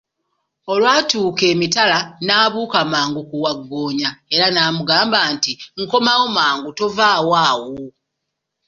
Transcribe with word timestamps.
Olwatuuka 0.73 1.43
emitala 1.53 1.97
n'abuuka 2.25 2.79
mangu 2.93 3.21
ku 3.29 3.35
wagggoonya 3.43 4.09
era 4.33 4.47
n'amugamba 4.51 5.19
nti, 5.33 5.51
nkomawo 5.81 6.25
mangu, 6.37 6.69
tovaawo 6.79 7.31
awo! 7.49 7.75